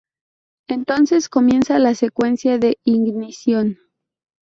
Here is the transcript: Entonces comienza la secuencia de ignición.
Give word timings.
Entonces 0.67 1.29
comienza 1.29 1.77
la 1.77 1.93
secuencia 1.93 2.57
de 2.57 2.79
ignición. 2.83 3.77